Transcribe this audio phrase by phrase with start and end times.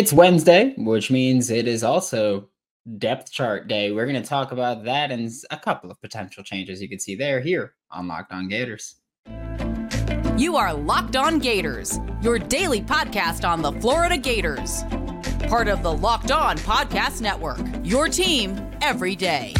[0.00, 2.48] It's Wednesday, which means it is also
[2.96, 3.92] depth chart day.
[3.92, 7.14] We're going to talk about that and a couple of potential changes you can see
[7.14, 8.94] there here on Locked On Gators.
[10.38, 14.84] You are Locked On Gators, your daily podcast on the Florida Gators.
[15.50, 19.52] Part of the Locked On Podcast Network, your team every day.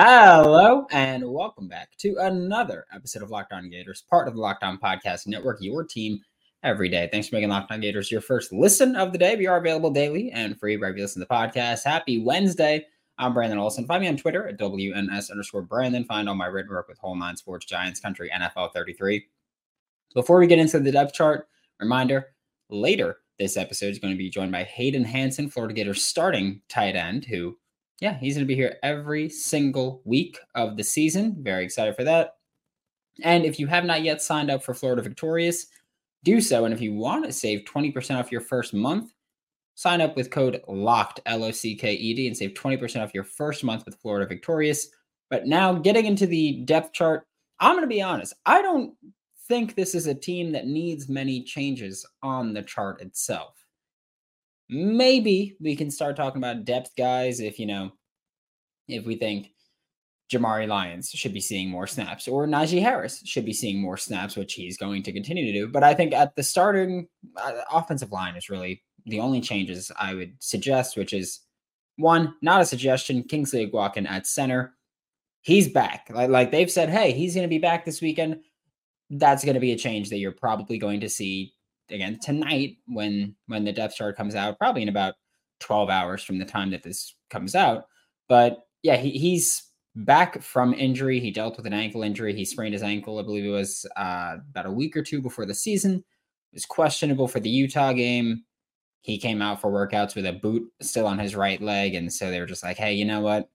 [0.00, 4.62] Hello and welcome back to another episode of Locked On Gators, part of the Locked
[4.62, 6.20] On Podcast Network, your team
[6.62, 7.08] every day.
[7.10, 9.34] Thanks for making Locked On Gators your first listen of the day.
[9.34, 11.82] We are available daily and free wherever you listen to the podcast.
[11.82, 12.86] Happy Wednesday.
[13.18, 13.88] I'm Brandon Olsen.
[13.88, 16.04] Find me on Twitter at WNS underscore Brandon.
[16.04, 19.26] Find all my written work with Whole Nine Sports, Giants Country, NFL 33.
[20.14, 21.48] Before we get into the depth chart,
[21.80, 22.26] reminder
[22.70, 26.94] later this episode is going to be joined by Hayden Hansen, Florida Gators starting tight
[26.94, 27.56] end, who
[28.00, 31.36] yeah, he's going to be here every single week of the season.
[31.40, 32.36] Very excited for that.
[33.22, 35.66] And if you have not yet signed up for Florida Victorious,
[36.22, 36.64] do so.
[36.64, 39.12] And if you want to save 20% off your first month,
[39.74, 43.14] sign up with code LOCKED, L O C K E D, and save 20% off
[43.14, 44.88] your first month with Florida Victorious.
[45.30, 47.26] But now, getting into the depth chart,
[47.60, 48.34] I'm going to be honest.
[48.46, 48.94] I don't
[49.48, 53.58] think this is a team that needs many changes on the chart itself
[54.68, 57.90] maybe we can start talking about depth guys if you know
[58.88, 59.52] if we think
[60.30, 64.36] Jamari Lyons should be seeing more snaps or Najee Harris should be seeing more snaps,
[64.36, 65.68] which he's going to continue to do.
[65.68, 70.14] But I think at the starting uh, offensive line is really the only changes I
[70.14, 71.40] would suggest, which is
[71.96, 74.74] one, not a suggestion, Kingsley Eguakun at center.
[75.40, 76.08] He's back.
[76.10, 78.40] Like, like they've said, hey, he's going to be back this weekend.
[79.10, 81.54] That's going to be a change that you're probably going to see
[81.90, 85.14] again tonight when when the depth chart comes out, probably in about
[85.60, 87.86] 12 hours from the time that this comes out.
[88.28, 91.20] But yeah, he, he's back from injury.
[91.20, 92.34] He dealt with an ankle injury.
[92.34, 95.46] He sprained his ankle, I believe it was uh, about a week or two before
[95.46, 95.96] the season.
[95.96, 98.44] It was questionable for the Utah game.
[99.00, 101.94] He came out for workouts with a boot still on his right leg.
[101.94, 103.48] And so they were just like, hey, you know what?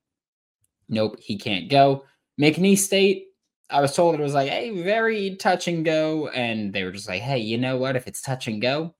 [0.90, 2.06] Nope, he can't go.
[2.40, 3.28] McNeese State,
[3.70, 6.28] I was told it was like, hey, very touch and go.
[6.30, 7.96] And they were just like, hey, you know what?
[7.96, 8.94] If it's touch and go,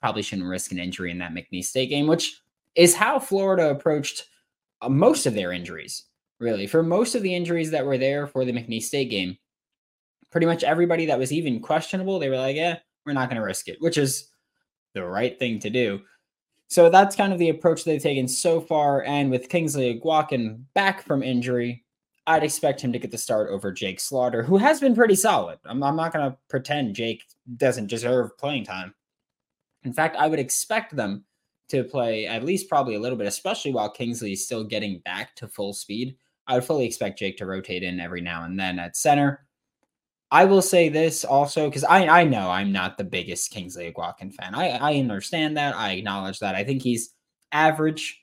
[0.00, 2.40] probably shouldn't risk an injury in that McNeese State game, which
[2.74, 4.24] is how Florida approached
[4.84, 6.04] Uh, most of their injuries,
[6.38, 6.66] really.
[6.66, 9.38] For most of the injuries that were there for the McNeese State game,
[10.30, 13.46] pretty much everybody that was even questionable, they were like, yeah, we're not going to
[13.46, 14.30] risk it, which is
[14.94, 16.00] the right thing to do.
[16.68, 19.04] So that's kind of the approach they've taken so far.
[19.04, 21.84] And with Kingsley Eguakun back from injury,
[22.26, 25.58] I'd expect him to get the start over Jake Slaughter, who has been pretty solid.
[25.64, 27.22] I'm, I'm not going to pretend Jake
[27.56, 28.94] doesn't deserve playing time.
[29.82, 31.24] In fact, I would expect them
[31.68, 35.34] to play at least probably a little bit, especially while Kingsley is still getting back
[35.36, 36.16] to full speed.
[36.46, 39.46] I would fully expect Jake to rotate in every now and then at center.
[40.30, 44.34] I will say this also because I, I know I'm not the biggest Kingsley Eguakun
[44.34, 44.54] fan.
[44.54, 45.76] I, I understand that.
[45.76, 46.54] I acknowledge that.
[46.54, 47.10] I think he's
[47.52, 48.20] average,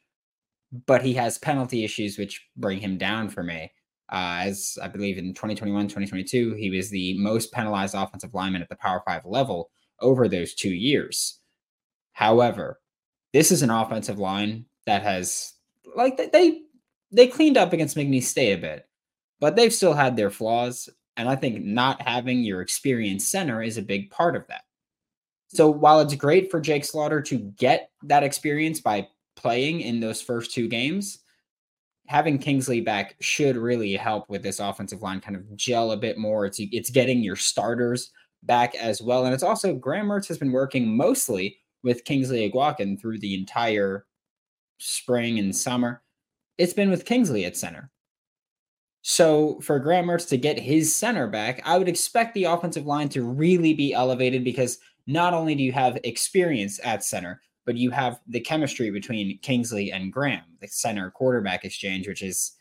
[0.85, 3.71] but he has penalty issues which bring him down for me.
[4.11, 8.67] Uh, as I believe in 2021, 2022, he was the most penalized offensive lineman at
[8.67, 9.71] the Power Five level
[10.01, 11.39] over those two years.
[12.11, 12.81] However,
[13.33, 15.53] this is an offensive line that has,
[15.95, 16.61] like, they
[17.11, 18.87] they cleaned up against McNeese State a bit,
[19.39, 20.89] but they've still had their flaws.
[21.17, 24.61] And I think not having your experienced center is a big part of that.
[25.49, 30.21] So while it's great for Jake Slaughter to get that experience by playing in those
[30.21, 31.19] first two games,
[32.07, 36.17] having Kingsley back should really help with this offensive line kind of gel a bit
[36.17, 36.45] more.
[36.45, 38.11] It's it's getting your starters
[38.43, 42.99] back as well, and it's also Graham Mertz has been working mostly with Kingsley Eguakun
[42.99, 44.05] through the entire
[44.77, 46.01] spring and summer.
[46.57, 47.89] It's been with Kingsley at center.
[49.03, 53.09] So for Graham Mertz to get his center back, I would expect the offensive line
[53.09, 54.77] to really be elevated because
[55.07, 59.91] not only do you have experience at center, but you have the chemistry between Kingsley
[59.91, 62.53] and Graham, the center quarterback exchange, which is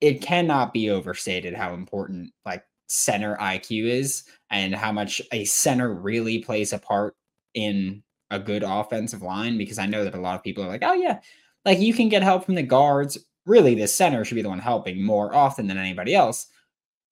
[0.00, 5.92] it cannot be overstated how important like center IQ is and how much a center
[5.92, 7.14] really plays a part
[7.54, 10.84] in a good offensive line because I know that a lot of people are like,
[10.84, 11.20] oh yeah,
[11.64, 13.18] like you can get help from the guards.
[13.46, 16.46] Really, the center should be the one helping more often than anybody else.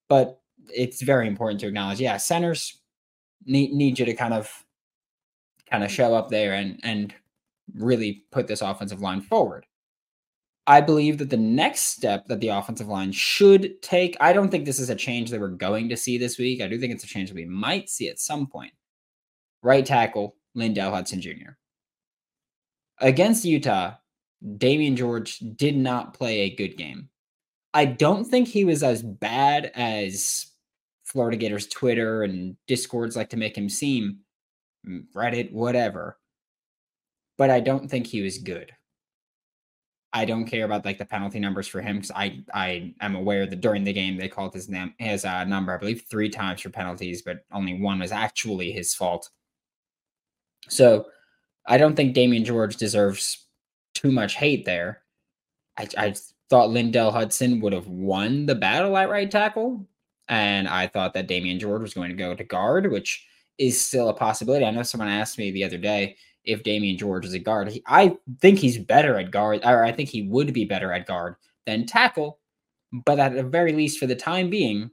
[0.09, 0.41] But
[0.75, 2.81] it's very important to acknowledge, yeah, centers
[3.45, 4.65] need need you to kind of
[5.71, 7.15] kind of show up there and and
[7.75, 9.67] really put this offensive line forward.
[10.67, 14.67] I believe that the next step that the offensive line should take, I don't think
[14.67, 16.61] this is a change that we're going to see this week.
[16.61, 18.73] I do think it's a change that we might see at some point.
[19.63, 21.53] Right tackle, Lindell Hudson Jr.
[23.01, 23.95] against Utah,
[24.45, 27.09] Damieon George did not play a good game.
[27.75, 30.47] I don't think he was as bad as
[31.05, 34.19] Florida Gators Twitter and Discords like to make him seem,
[34.87, 36.19] mm, Reddit, whatever.
[37.37, 38.73] But I don't think he was good.
[40.13, 43.47] I don't care about like the penalty numbers for him because I I am aware
[43.47, 46.63] that during the game they called his name his uh, number I believe three times
[46.63, 49.29] for penalties, but only one was actually his fault.
[50.69, 51.07] So
[51.67, 53.47] I don't think Damieon George deserves
[53.95, 55.03] too much hate there.
[55.79, 56.15] I, I
[56.51, 59.87] thought Lindell Hudson would have won the battle at right tackle,
[60.29, 63.27] and I thought that Damieon George was going to go to guard, which
[63.59, 64.65] is still a possibility.
[64.65, 67.71] I know someone asked me the other day if Damieon George is a guard.
[67.71, 71.07] He, I think he's better at guard, or I think he would be better at
[71.07, 72.39] guard than tackle.
[73.05, 74.91] But at the very least, for the time being,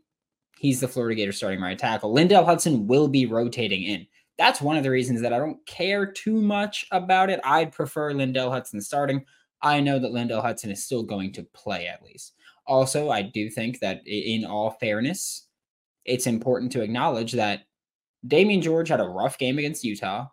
[0.58, 2.12] he's the Florida Gator starting right tackle.
[2.12, 4.06] Lindell Hudson will be rotating in.
[4.38, 7.40] That's one of the reasons that I don't care too much about it.
[7.44, 9.26] I'd prefer Lindell Hudson starting.
[9.62, 12.34] I know that Lindell Hudson is still going to play at least.
[12.68, 15.48] Also, I do think that in all fairness,
[16.04, 17.64] it's important to acknowledge that
[18.28, 20.28] Damieon George had a rough game against Utah.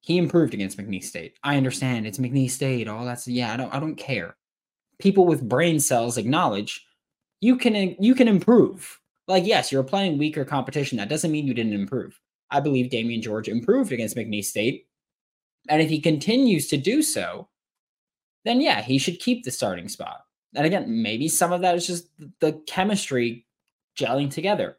[0.00, 1.34] He improved against McNeese State.
[1.42, 2.88] I understand it's McNeese State.
[2.88, 3.52] All that's yeah.
[3.52, 3.74] I don't.
[3.74, 4.36] I don't care.
[4.98, 6.86] People with brain cells acknowledge
[7.40, 9.00] you can you can improve.
[9.26, 10.98] Like yes, you're playing weaker competition.
[10.98, 12.18] That doesn't mean you didn't improve.
[12.50, 14.86] I believe Damieon George improved against McNeese State,
[15.68, 17.48] and if he continues to do so,
[18.44, 20.24] then yeah, he should keep the starting spot.
[20.54, 22.08] And again, maybe some of that is just
[22.40, 23.46] the chemistry
[23.98, 24.78] gelling together.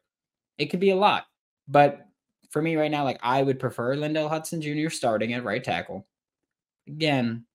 [0.58, 1.26] It could be a lot,
[1.68, 2.08] but
[2.50, 4.90] for me right now, like I would prefer Lindell Hudson Jr.
[4.90, 6.08] starting at right tackle.
[6.88, 7.46] Again,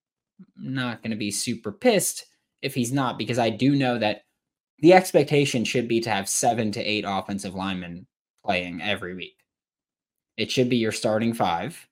[0.56, 2.26] not going to be super pissed
[2.62, 4.22] if he's not, because I do know that
[4.78, 8.06] the expectation should be to have seven to eight offensive linemen
[8.44, 9.36] playing every week.
[10.36, 11.86] It should be your starting five.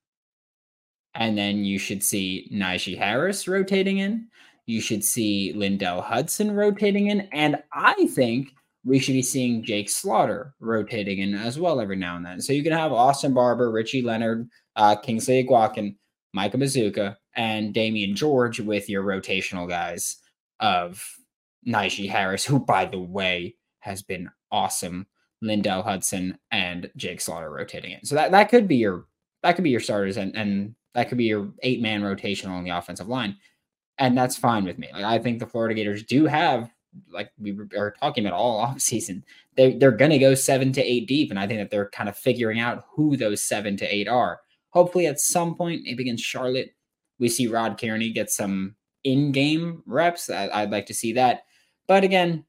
[1.15, 4.29] And then you should see Najee Harris rotating in.
[4.67, 7.29] You should see Lindell Hudson rotating in.
[7.33, 8.49] And I think
[8.85, 12.41] we should be seeing Jake Slaughter rotating in as well every now and then.
[12.41, 15.97] So you can have Austin Barber, Richie Leonard, uh, Kingsley Eguakun,
[16.33, 20.17] Micah Mazzccua, and Damieon George with your rotational guys
[20.61, 21.05] of
[21.67, 25.07] Najee Harris, who, by the way, has been awesome.
[25.43, 28.07] Lindell Hudson and Jake Slaughter rotating it.
[28.07, 29.07] So that, that could be your
[29.43, 32.65] that could be your starters and, and that could be your eight man rotation on
[32.65, 33.37] the offensive line.
[33.99, 34.89] And that's fine with me.
[34.93, 36.71] Like I think the Florida Gators do have
[37.11, 39.25] like we are talking about all off season,
[39.57, 42.17] they they're gonna go seven to eight deep, and I think that they're kind of
[42.17, 44.41] figuring out who those seven to eight are.
[44.71, 46.75] Hopefully, at some point, maybe against Charlotte,
[47.19, 48.75] we see Rod Kearney get some
[49.05, 50.31] in-game reps.
[50.31, 51.43] I, would like to see that.
[51.87, 52.45] But again,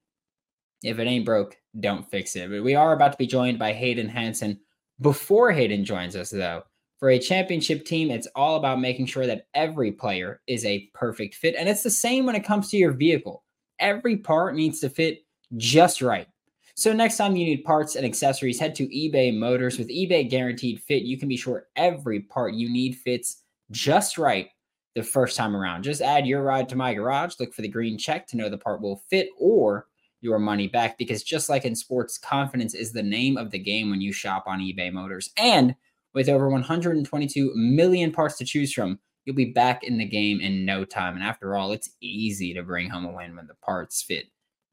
[0.83, 2.49] if it ain't broke, don't fix it.
[2.49, 4.59] But we are about to be joined by Hayden Hansen.
[5.01, 6.63] Before Hayden joins us, though,
[6.99, 11.35] for a championship team, it's all about making sure that every player is a perfect
[11.35, 11.55] fit.
[11.57, 13.43] And it's the same when it comes to your vehicle
[13.79, 15.25] every part needs to fit
[15.57, 16.27] just right.
[16.75, 19.77] So next time you need parts and accessories, head to eBay Motors.
[19.77, 24.49] With eBay Guaranteed Fit, you can be sure every part you need fits just right
[24.95, 25.83] the first time around.
[25.83, 28.57] Just add your ride to my garage, look for the green check to know the
[28.57, 29.87] part will fit or
[30.23, 33.89] your money back because just like in sports, confidence is the name of the game
[33.89, 35.29] when you shop on eBay Motors.
[35.37, 35.75] And
[36.13, 40.65] with over 122 million parts to choose from, you'll be back in the game in
[40.65, 41.15] no time.
[41.15, 44.25] And after all, it's easy to bring home a win when the parts fit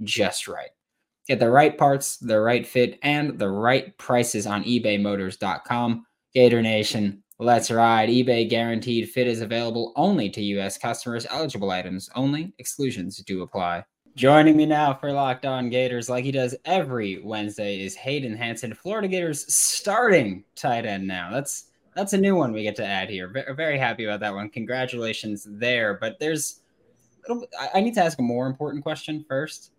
[0.03, 0.71] just right.
[1.27, 6.07] Get the right parts, the right fit, and the right prices on ebaymotors.com.
[6.35, 8.09] Gator Nation, let's ride.
[8.09, 10.79] eBay guaranteed fit is available only to U.S.
[10.79, 11.27] customers.
[11.31, 12.53] Eligible items only.
[12.59, 13.85] Exclusions do apply.
[14.17, 18.75] Joining me now for Locked On Gators, like he does every Wednesday, is Hayden Hansen,
[18.75, 21.31] Florida Gators starting tight end now.
[21.31, 23.33] That's that's a new one we get to add here.
[23.57, 24.49] Very happy about that one.
[24.51, 25.95] Congratulations there.
[25.95, 26.61] But there's,
[27.75, 29.73] I need to ask a more important question first.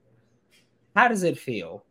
[0.95, 1.85] How does it feel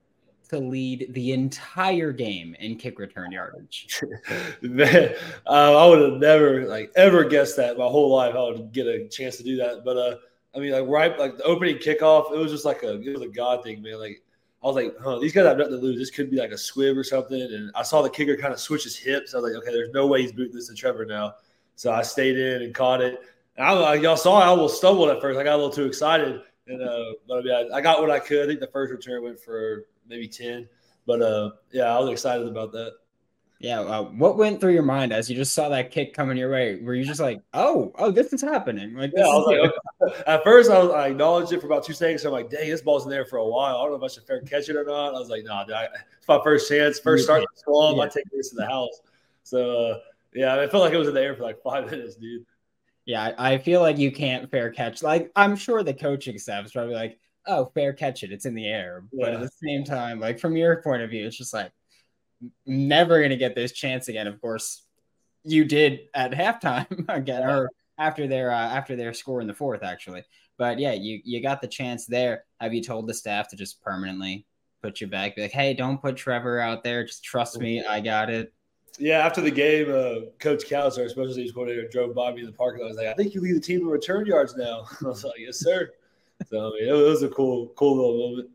[0.51, 4.03] to lead the entire game in kick return yardage?
[4.63, 5.15] Man,
[5.47, 8.35] uh, I would have never like ever guessed that my whole life.
[8.35, 9.85] I would get a chance to do that.
[9.85, 10.17] But uh,
[10.55, 13.23] I mean, like right, like the opening kickoff, it was just like a it was
[13.23, 13.99] a god thing, man.
[13.99, 14.23] Like
[14.63, 15.99] I was like, huh, these guys have nothing to lose.
[15.99, 17.41] This could be like a squib or something.
[17.41, 19.35] And I saw the kicker kind of switch his hips.
[19.35, 21.35] I was like, okay, there's no way he's booting this to Trevor now.
[21.77, 23.21] So I stayed in and caught it.
[23.57, 25.39] And I, y'all saw I almost stumbled at first.
[25.39, 26.43] I got a little too excited.
[26.67, 28.45] And uh, but I, mean, I, I, got what I could.
[28.45, 30.69] I think the first return went for maybe 10.
[31.07, 32.93] But uh, yeah, I was excited about that.
[33.61, 33.81] Yeah.
[33.81, 36.81] Uh, what went through your mind as you just saw that kick coming your way?
[36.81, 38.95] Were you just like, oh, oh, this is happening?
[38.95, 40.23] Like, yeah, I was like, okay.
[40.27, 42.23] at first, I, was, I acknowledged it for about two seconds.
[42.23, 43.77] So I'm like, dang, this ball's in there for a while.
[43.77, 45.15] I don't know if I should fair catch it or not.
[45.15, 45.89] I was like, nah, I,
[46.19, 47.99] it's my first chance, first start to swamp.
[47.99, 48.05] Yeah.
[48.05, 49.03] I take this to the house.
[49.43, 49.99] So, uh,
[50.33, 52.47] yeah, I felt like it was in the air for like five minutes, dude.
[53.05, 55.03] Yeah, I feel like you can't fair catch.
[55.03, 58.33] Like, I'm sure the coaching staff is probably like, oh, fair catch it.
[58.33, 59.05] It's in the air.
[59.13, 59.27] Yeah.
[59.27, 61.73] But at the same time, like, from your point of view, it's just like,
[62.67, 64.27] never going to get this chance again.
[64.27, 64.83] Of course,
[65.45, 69.83] you did at halftime again, or after their uh, after their score in the fourth,
[69.83, 70.25] actually.
[70.59, 72.45] But yeah, you you got the chance there.
[72.61, 74.47] Have you told the staff to just permanently
[74.83, 75.37] put you back?
[75.37, 77.05] Be like, hey, don't put Trevor out there.
[77.05, 78.53] Just trust me, I got it.
[78.99, 82.47] Yeah, after the game, uh, Coach Callis, our special teams coordinator, drove by me in
[82.47, 82.87] the parking lot.
[82.87, 84.85] I was like, I think you lead the team in return yards now.
[85.01, 85.91] I was like, yes, sir.
[86.49, 88.51] So I mean, it was a cool, cool little moment.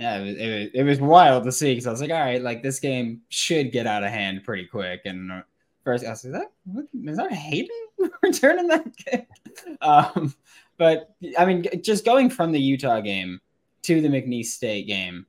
[0.00, 2.20] Yeah, it was, it was, it was wild to see because I was like, all
[2.20, 5.02] right, like this game should get out of hand pretty quick.
[5.04, 5.42] And uh,
[5.84, 7.68] first, I was like, is that, is that Hayden
[8.22, 9.28] returning that kick?
[9.82, 10.34] Um,
[10.78, 13.40] but I mean, just going from the Utah game
[13.82, 15.26] to the McNeese State game,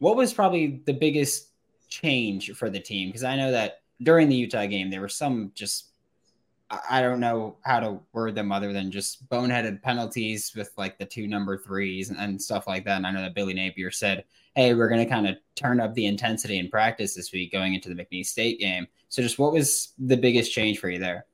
[0.00, 1.48] what was probably the biggest
[1.88, 3.08] change for the team?
[3.08, 5.93] Because I know that during the Utah game, there were some just
[6.88, 11.04] I don't know how to word them other than just boneheaded penalties with like the
[11.04, 12.96] two number threes and, and stuff like that.
[12.96, 15.94] And I know that Billy Napier said, Hey, we're going to kind of turn up
[15.94, 18.86] the intensity in practice this week going into the McNeese State game.
[19.08, 21.26] So, just what was the biggest change for you there?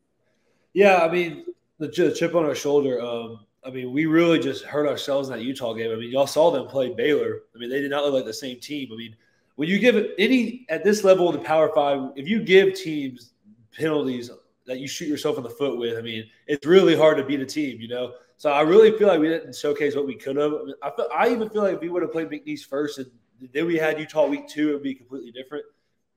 [0.72, 1.44] Yeah, I mean,
[1.78, 3.00] the chip on our shoulder.
[3.00, 5.90] Um, I mean, we really just hurt ourselves in that Utah game.
[5.90, 7.40] I mean, y'all saw them play Baylor.
[7.54, 8.88] I mean, they did not look like the same team.
[8.92, 9.16] I mean,
[9.56, 13.32] when you give any at this level of the Power Five, if you give teams
[13.76, 14.30] penalties
[14.70, 17.40] that you shoot yourself in the foot with, I mean, it's really hard to beat
[17.40, 18.12] a team, you know.
[18.36, 20.52] So I really feel like we didn't showcase what we could have.
[20.52, 22.98] I, mean, I, feel, I even feel like if we would have played McNeese first
[22.98, 23.10] and
[23.52, 25.64] then we had Utah week two, it would be completely different.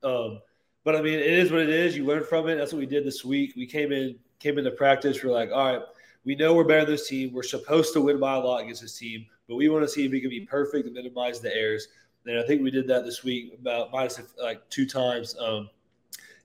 [0.04, 0.40] Um,
[0.84, 1.96] but I mean, it is what it is.
[1.96, 2.54] You learn from it.
[2.54, 3.54] That's what we did this week.
[3.56, 5.24] We came in, came into practice.
[5.24, 5.82] We're like, all right,
[6.24, 7.32] we know we're better than this team.
[7.32, 10.04] We're supposed to win by a lot against this team, but we want to see
[10.04, 11.88] if we can be perfect and minimize the errors.
[12.24, 15.34] And I think we did that this week about minus like two times.
[15.40, 15.68] Um,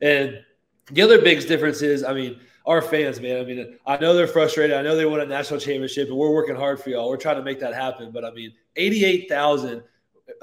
[0.01, 0.43] and
[0.91, 3.39] the other big difference is, I mean, our fans, man.
[3.39, 4.75] I mean, I know they're frustrated.
[4.75, 7.09] I know they won a national championship, and we're working hard for y'all.
[7.09, 8.11] We're trying to make that happen.
[8.11, 9.81] But I mean, eighty-eight thousand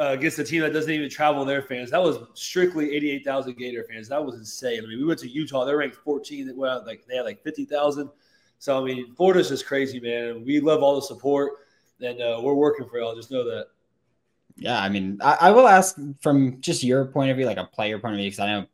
[0.01, 1.91] uh, against a team that doesn't even travel their fans.
[1.91, 4.09] That was strictly eighty-eight thousand Gator fans.
[4.09, 4.81] That was insane.
[4.85, 5.65] I mean, we went to Utah.
[5.65, 6.53] They're ranked 14.
[6.57, 8.11] Well, like they had like fifty thousand.
[8.59, 10.45] So I mean, Florida's just crazy, man.
[10.45, 11.53] We love all the support,
[12.01, 13.15] and uh, we're working for y'all.
[13.15, 13.67] Just know that.
[14.57, 17.65] Yeah, I mean, I, I, will ask from just your point of view, like a
[17.67, 18.67] player point of view, because I know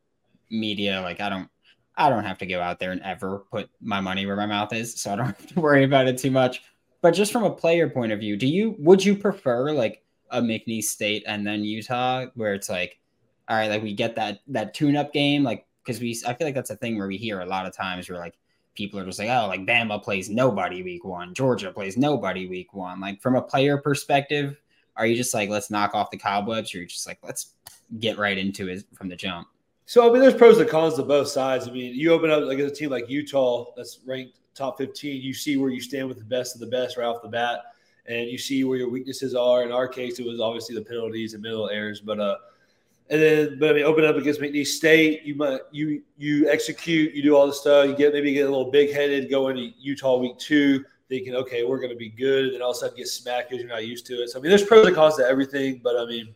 [0.48, 1.50] media, like I don't,
[1.96, 4.72] I don't have to go out there and ever put my money where my mouth
[4.72, 6.62] is, so I don't have to worry about it too much.
[7.00, 10.40] But just from a player point of view, do you would you prefer like a
[10.40, 12.98] McNeese State and then Utah, where it's like,
[13.48, 16.46] all right, like we get that that tune up game, like because we, I feel
[16.46, 18.38] like that's a thing where we hear a lot of times where like
[18.74, 22.72] people are just like, oh, like Bama plays nobody week one, Georgia plays nobody week
[22.72, 23.00] one.
[23.00, 24.60] Like from a player perspective,
[24.96, 27.54] are you just like, let's knock off the cobwebs, or you're just like, let's
[27.98, 29.48] get right into it from the jump?
[29.86, 31.68] So I mean, there's pros and cons to both sides.
[31.68, 35.34] I mean, you open up like a team like Utah that's ranked top 15, you
[35.34, 37.60] see where you stand with the best of the best right off the bat,
[38.06, 39.62] and you see where your weaknesses are.
[39.62, 42.36] In our case, it was obviously the penalties and middle errors, but uh,
[43.10, 47.14] and then, but I mean, open up against McNeese State, you might you you execute,
[47.14, 49.70] you do all the stuff, you get maybe get a little big headed, go into
[49.78, 52.80] Utah week two, thinking, okay, we're going to be good, and then all of a
[52.80, 54.30] sudden get smacked because you're not used to it.
[54.30, 56.34] So I mean, there's pros and cons to everything, but I mean,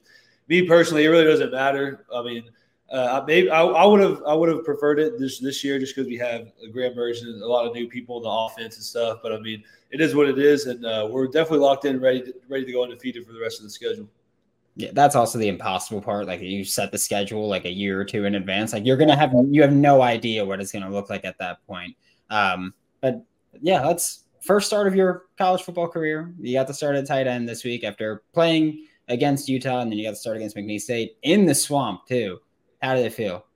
[0.48, 2.06] me personally, it really doesn't matter.
[2.14, 2.44] I mean,
[2.90, 6.08] uh, maybe I, would have I would have preferred it this this year just because
[6.08, 9.18] we have a grand version, a lot of new people in the offense and stuff.
[9.22, 12.22] But I mean, it is what it is, and uh, we're definitely locked in, ready
[12.22, 14.08] to, ready to go undefeated for the rest of the schedule.
[14.76, 16.26] Yeah, that's also the impossible part.
[16.26, 18.72] Like you set the schedule like a year or two in advance.
[18.72, 21.66] Like you're gonna have you have no idea what it's gonna look like at that
[21.66, 21.96] point.
[22.30, 23.24] Um, but
[23.60, 26.32] yeah, that's first start of your college football career.
[26.38, 29.98] You got to start at tight end this week after playing against Utah, and then
[29.98, 32.38] you got to start against McNeese State in the swamp too.
[32.82, 33.46] How did it feel?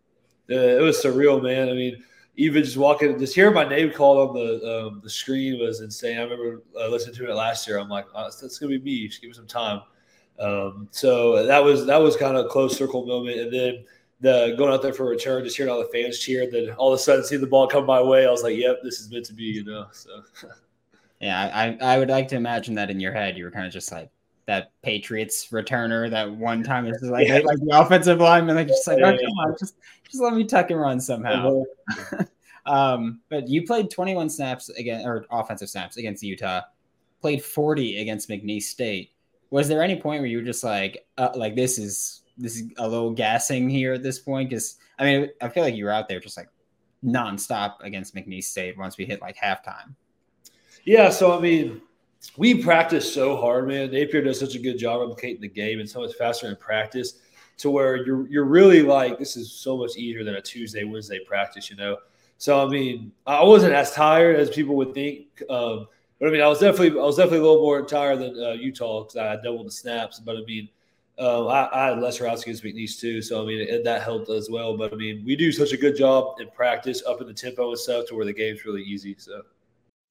[0.50, 1.68] Uh, it was surreal, man.
[1.68, 2.02] I mean,
[2.36, 6.18] even just walking, just hearing my name called on the um, the screen was insane.
[6.18, 7.78] I remember uh, listening to it last year.
[7.78, 9.08] I'm like, oh, that's, gonna be me.
[9.08, 9.82] Just give me some time.
[10.38, 13.84] Um, so that was that was kind of a close circle moment, and then
[14.20, 16.70] the going out there for a return, just hearing all the fans cheer, and then
[16.76, 18.26] all of a sudden see the ball come my way.
[18.26, 19.86] I was like, "Yep, this is meant to be," you know.
[19.92, 20.22] So,
[21.20, 23.72] yeah, I I would like to imagine that in your head, you were kind of
[23.72, 24.10] just like,
[24.50, 27.38] that Patriots returner that one time it's like yeah.
[27.44, 29.76] like the offensive lineman like just like oh, come on just
[30.10, 31.62] just let me tuck and run somehow.
[32.66, 36.62] um, but you played 21 snaps again or offensive snaps against Utah,
[37.20, 39.12] played 40 against McNeese State.
[39.50, 42.64] Was there any point where you were just like uh, like this is this is
[42.78, 44.50] a little gassing here at this point?
[44.50, 46.48] Because I mean I feel like you were out there just like
[47.04, 49.94] nonstop against McNeese State once we hit like halftime.
[50.84, 51.82] Yeah, so I mean
[52.36, 53.90] we practice so hard, man.
[53.90, 57.14] Napier does such a good job replicating the game and so much faster in practice
[57.58, 61.20] to where you're you're really like this is so much easier than a Tuesday, Wednesday
[61.26, 61.96] practice, you know.
[62.38, 65.42] So I mean, I wasn't as tired as people would think.
[65.48, 65.86] Um,
[66.18, 68.52] but I mean, I was definitely I was definitely a little more tired than uh,
[68.52, 70.20] Utah because I had double the snaps.
[70.20, 70.68] But I mean,
[71.18, 74.30] um, I, I, had less routes against McNeese too, so I mean it, that helped
[74.30, 74.76] as well.
[74.76, 77.68] But I mean, we do such a good job in practice, up in the tempo
[77.70, 79.16] and stuff, to where the game's really easy.
[79.18, 79.42] So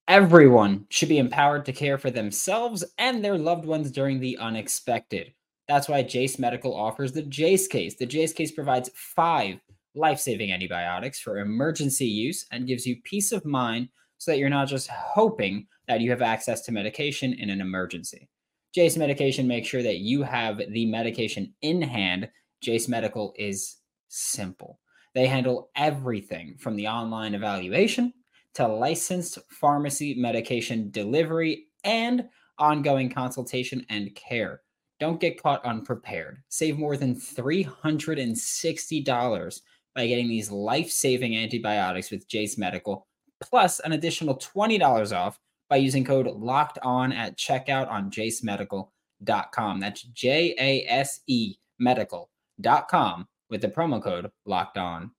[0.09, 5.31] everyone should be empowered to care for themselves and their loved ones during the unexpected.
[5.67, 7.95] That's why Jase Medical offers the Jase case.
[7.95, 9.59] The Jase case provides five
[9.93, 14.67] life-saving antibiotics for emergency use and gives you peace of mind so that you're not
[14.67, 18.27] just hoping that you have access to medication in an emergency.
[18.73, 22.29] Jase Medication makes sure that you have the medication in hand.
[22.61, 24.79] Jase Medical is simple.
[25.13, 28.13] They handle everything from the online evaluation
[28.55, 32.27] to licensed pharmacy medication delivery and
[32.57, 34.61] ongoing consultation and care.
[34.99, 36.43] Don't get caught unprepared.
[36.49, 39.61] Save more than $360
[39.95, 43.07] by getting these life saving antibiotics with Jase Medical,
[43.41, 45.39] plus an additional $20 off
[45.69, 49.79] by using code locked on at checkout on jasemedical.com.
[49.79, 55.11] That's J A S E medical.com with the promo code locked on.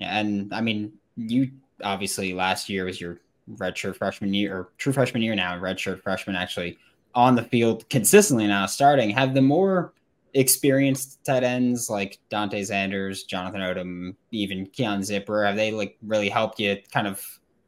[0.00, 1.50] And I mean, you
[1.82, 3.20] obviously last year was your
[3.56, 6.78] redshirt freshman year or true freshman year now, redshirt freshman actually
[7.14, 9.10] on the field consistently now starting.
[9.10, 9.92] Have the more
[10.34, 16.28] experienced tight ends like Dante Zanders, Jonathan Odom, even Keon Zipperer, have they like really
[16.28, 17.24] helped you kind of,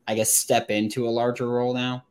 [0.07, 2.05] I guess, step into a larger role now?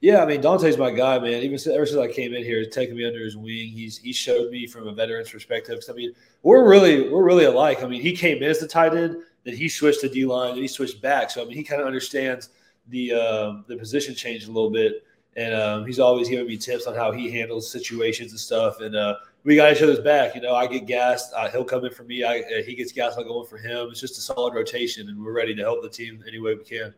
[0.00, 1.42] Yeah, I mean Dante's my guy, man.
[1.42, 4.50] Even ever since I came in here, taking me under his wing, he's he showed
[4.50, 5.80] me from a veteran's perspective.
[5.88, 7.82] I mean, we're really we're really alike.
[7.82, 10.50] I mean, he came in as the tight end, then he switched to D line,
[10.50, 11.30] and he switched back.
[11.30, 12.50] So I mean, he kind of understands
[12.88, 15.04] the uh, the position change a little bit,
[15.36, 18.80] and um, he's always giving me tips on how he handles situations and stuff.
[18.80, 20.34] And uh, we got each other's back.
[20.34, 22.24] You know, I get gassed, uh, he'll come in for me.
[22.24, 23.88] I, uh, he gets gassed, I go in for him.
[23.92, 26.64] It's just a solid rotation, and we're ready to help the team any way we
[26.64, 26.92] can.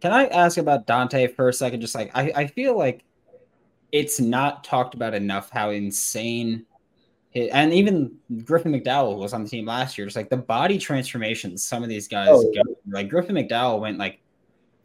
[0.00, 1.80] Can I ask about Dante for a second?
[1.80, 3.02] Just like I, I feel like
[3.90, 6.66] it's not talked about enough how insane
[7.34, 10.06] and even Griffin McDowell was on the team last year.
[10.06, 12.62] Just like the body transformations some of these guys oh, yeah.
[12.62, 12.76] go.
[12.88, 14.20] Like Griffin McDowell went like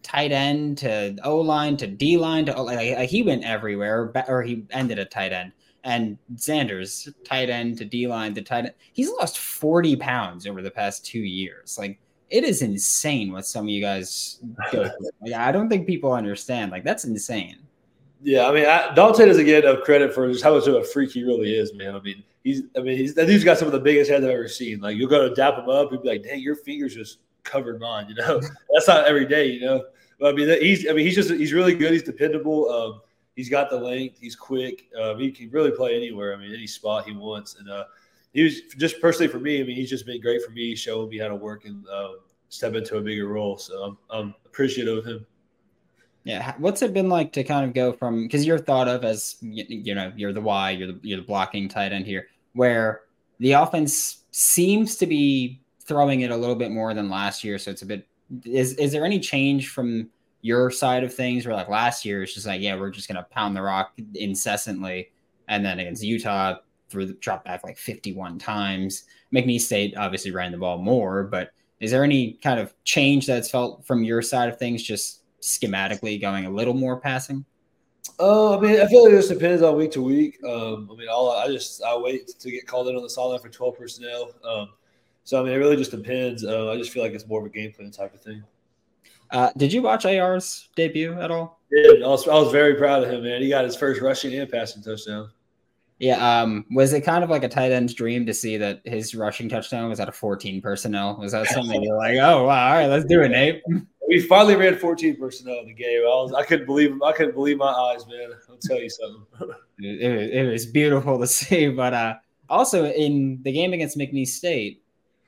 [0.02, 4.66] tight end to O line to D line to like, he went everywhere, or he
[4.72, 5.52] ended at tight end.
[5.84, 8.74] And Zanders tight end to D line to tight end.
[8.94, 11.78] He's lost forty pounds over the past two years.
[11.78, 14.40] Like it is insane what some of you guys
[14.72, 15.10] go through.
[15.22, 16.72] Like, I don't think people understand.
[16.72, 17.58] Like that's insane.
[18.22, 20.84] Yeah, I mean, I, Dante doesn't get enough credit for just how much of a
[20.84, 21.96] freak he really is, man.
[21.96, 24.32] I mean, he's, I mean, he's that dude's got some of the biggest heads I've
[24.32, 24.80] ever seen.
[24.80, 27.80] Like, you'll go to dap him up, he'd be like, "Dang, your fingers just covered
[27.80, 28.42] mine." You know,
[28.74, 29.84] that's not every day, you know.
[30.20, 31.94] But I mean, he's, I mean, he's just, he's really good.
[31.94, 32.70] He's dependable.
[32.70, 33.02] Um,
[33.36, 34.20] he's got the length.
[34.20, 34.90] He's quick.
[35.02, 36.34] Um, he can really play anywhere.
[36.34, 37.56] I mean, any spot he wants.
[37.56, 37.86] And uh,
[38.34, 39.62] he was just personally for me.
[39.62, 42.10] I mean, he's just been great for me, showing me how to work and uh,
[42.50, 43.58] step into a bigger role.
[43.58, 45.26] So I'm, I'm appreciative of him.
[46.24, 49.38] Yeah, what's it been like to kind of go from because you're thought of as
[49.42, 53.02] you know you're the Y, you're the you're the blocking tight end here, where
[53.40, 57.58] the offense seems to be throwing it a little bit more than last year.
[57.58, 58.06] So it's a bit
[58.44, 60.10] is is there any change from
[60.42, 63.26] your side of things where like last year it's just like yeah we're just gonna
[63.32, 65.12] pound the rock incessantly,
[65.48, 66.58] and then against Utah
[66.90, 69.04] threw the drop back like 51 times.
[69.34, 73.50] McNeese State obviously ran the ball more, but is there any kind of change that's
[73.50, 77.46] felt from your side of things, just schematically going a little more passing?
[78.20, 80.44] Uh, I mean, I feel like this depends on week to week.
[80.44, 83.40] Um, I mean, all I just I wait to get called in on the sideline
[83.40, 84.32] for twelve personnel.
[84.44, 84.70] Um,
[85.24, 86.44] so I mean, it really just depends.
[86.44, 88.44] Uh, I just feel like it's more of a game plan type of thing.
[89.32, 91.60] Uh, did you watch AR's debut at all?
[91.72, 93.42] Yeah, I was, I was very proud of him, man.
[93.42, 95.30] He got his first rushing and passing touchdown.
[96.00, 96.42] Yeah.
[96.42, 99.50] Um, was it kind of like a tight end's dream to see that his rushing
[99.50, 101.18] touchdown was out of 14 personnel?
[101.18, 103.62] Was that something you're like, oh wow, all right, let's do it, Nate?
[104.10, 106.02] We finally ran 14 personnel in the game.
[106.02, 108.32] I was I couldn't believe I couldn't believe my eyes, man.
[108.50, 109.24] I'll tell you something.
[109.78, 111.70] it, it, was beautiful to see.
[111.70, 112.16] But uh
[112.50, 114.82] also in the game against McNeese State,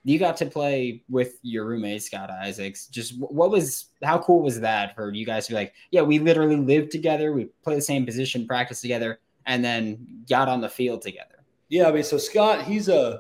[0.03, 2.87] you got to play with your roommate Scott Isaacs.
[2.87, 6.17] Just what was how cool was that for you guys to be like, yeah, we
[6.17, 10.69] literally lived together, we play the same position, practice together and then got on the
[10.69, 11.43] field together.
[11.69, 13.19] Yeah, I mean, so Scott, he's a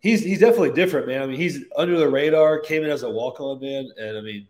[0.00, 1.22] he's he's definitely different, man.
[1.22, 4.20] I mean, he's under the radar, came in as a walk on man, and I
[4.20, 4.48] mean,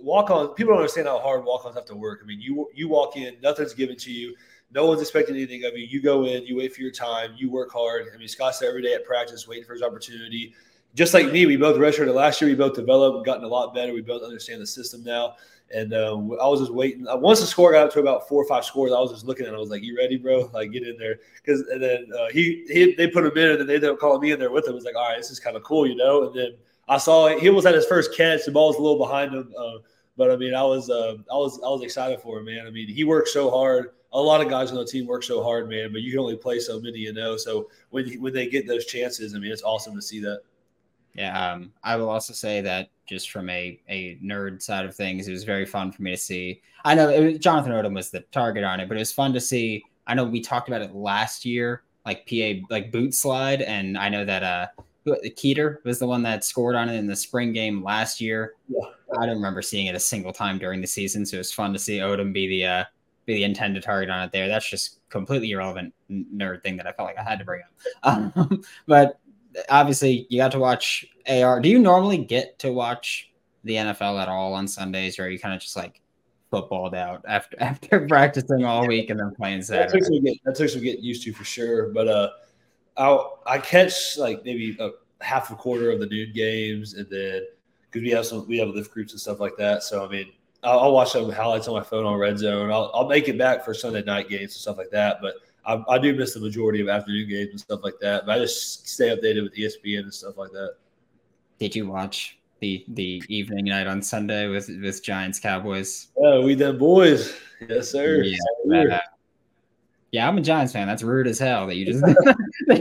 [0.00, 0.54] walk on.
[0.54, 2.20] People don't understand how hard walk ons have to work.
[2.22, 4.34] I mean, you you walk in, nothing's given to you.
[4.72, 5.86] No one's expecting anything of you.
[5.86, 8.06] You go in, you wait for your time, you work hard.
[8.12, 10.52] I mean, Scott's there every day at practice, waiting for his opportunity.
[10.94, 12.50] Just like me, we both redshirted last year.
[12.50, 13.92] We both developed, gotten a lot better.
[13.92, 15.34] We both understand the system now.
[15.74, 17.08] And uh, I was just waiting.
[17.08, 19.24] Uh, once the score got up to about four or five scores, I was just
[19.24, 19.52] looking at.
[19.52, 19.56] it.
[19.56, 20.50] I was like, "You ready, bro?
[20.52, 23.60] Like, get in there." Because and then uh, he, he they put him in, and
[23.60, 24.72] then they ended up calling me in there with him.
[24.72, 26.52] It was like, "All right, this is kind of cool, you know." And then
[26.88, 27.40] I saw it.
[27.40, 28.44] He was at his first catch.
[28.44, 29.52] The ball was a little behind him.
[29.58, 29.78] Uh,
[30.16, 32.66] but I mean, I was uh, I was I was excited for him, man.
[32.66, 33.90] I mean, he worked so hard.
[34.12, 35.90] A lot of guys on the team work so hard, man.
[35.92, 37.36] But you can only play so many, you know.
[37.36, 40.42] So when when they get those chances, I mean, it's awesome to see that.
[41.14, 45.26] Yeah, um, I will also say that just from a a nerd side of things,
[45.26, 46.62] it was very fun for me to see.
[46.84, 49.40] I know was, Jonathan Odom was the target on it, but it was fun to
[49.40, 49.82] see.
[50.06, 54.08] I know we talked about it last year, like PA like boot slide, and I
[54.08, 54.66] know that uh
[55.04, 58.54] The keeter was the one that scored on it in the spring game last year.
[58.68, 58.86] Yeah.
[59.18, 61.72] I don't remember seeing it a single time during the season, so it was fun
[61.74, 62.84] to see Odom be the uh,
[63.26, 64.48] be the intended target on it there.
[64.48, 67.70] That's just completely irrelevant nerd thing that I felt like I had to bring up.
[68.02, 69.20] Um, but
[69.68, 71.60] obviously, you got to watch AR.
[71.60, 73.30] Do you normally get to watch
[73.64, 76.00] the NFL at all on Sundays, or are you kind of just like
[76.50, 79.86] footballed out after after practicing all week and then playing Saturday?
[79.86, 81.90] That takes some getting, that takes some getting used to for sure.
[81.90, 82.30] But uh,
[82.96, 87.42] I I catch like maybe a half a quarter of the noon games, and then
[87.90, 89.82] because we have some we have lift groups and stuff like that.
[89.82, 92.70] So I mean, I'll, I'll watch some highlights on my phone on Red Zone.
[92.70, 95.18] I'll I'll make it back for Sunday night games and stuff like that.
[95.20, 95.34] But
[95.66, 98.26] I, I do miss the majority of afternoon games and stuff like that.
[98.26, 100.76] But I just stay updated with ESPN and stuff like that.
[101.58, 106.08] Did you watch the the evening night on Sunday with with Giants Cowboys?
[106.18, 107.34] Yeah, we them boys.
[107.68, 108.22] Yes, sir.
[108.66, 109.00] Yeah,
[110.14, 110.86] yeah, I'm a Giants fan.
[110.86, 112.04] That's rude as hell that you just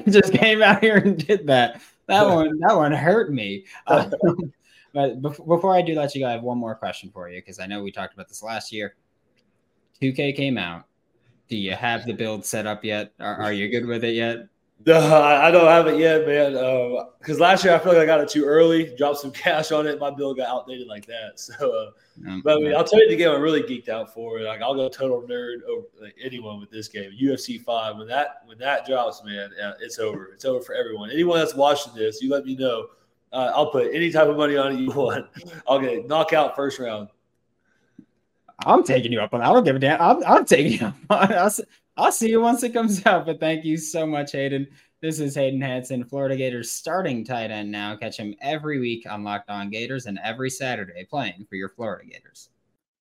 [0.08, 1.82] just came out here and did that.
[2.06, 3.65] That one that one hurt me.
[3.88, 4.10] Uh,
[4.93, 7.60] but before I do let you go, I have one more question for you because
[7.60, 8.93] I know we talked about this last year.
[10.00, 10.86] 2K came out.
[11.50, 13.13] Do you have the build set up yet?
[13.19, 14.48] Are, are you good with it yet?
[14.88, 16.54] No, I don't have it yet, man.
[17.19, 19.72] Because uh, last year I feel like I got it too early, dropped some cash
[19.72, 19.98] on it.
[19.98, 21.34] My bill got outdated like that.
[21.43, 24.13] So, uh, um, but I mean, I'll tell you the game I'm really geeked out
[24.13, 24.41] for.
[24.41, 27.12] Like, I'll go total nerd over like, anyone with this game.
[27.19, 30.32] UFC five when that when that drops, man, it's over.
[30.34, 31.12] It's over for everyone.
[31.12, 32.88] Anyone that's watching this, you let me know.
[33.32, 35.26] Uh, I'll put any type of money on it you want.
[35.67, 37.10] I'll get knockout first round.
[38.65, 39.50] I'm taking you up on that.
[39.50, 40.02] I don't give a damn.
[40.02, 41.67] I'm, I'm taking you up on it.
[41.95, 43.25] I'll, see you once it comes out.
[43.25, 44.67] But thank you so much, Hayden.
[45.01, 47.95] This is Hayden Hansen, Florida Gators starting tight end now.
[47.95, 52.06] Catch him every week on Locked On Gators and every Saturday playing for your Florida
[52.10, 52.49] Gators.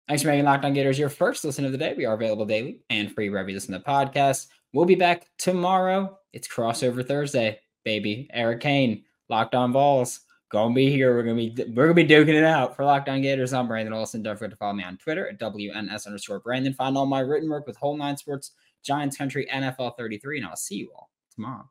[0.09, 1.95] Thanks for making Locked On Gators your first listen of the day.
[1.97, 4.49] We are available daily and free wherever you listen to the podcast.
[4.73, 6.19] We'll be back tomorrow.
[6.33, 8.29] It's crossover Thursday, baby.
[8.33, 10.21] Eric Kane, Locked On Vols,
[10.53, 11.15] gonna be here.
[11.15, 13.53] We're gonna be we're gonna be duking it out for Locked On Gators.
[13.53, 14.23] I'm Brandon Olsen.
[14.23, 16.75] Don't forget to follow me on Twitter at WNS underscore Brandon.
[16.75, 18.53] Find all my written work with Whole Nine Sports,
[18.83, 21.69] Giants Country, NFL 33, and I'll see you all tomorrow.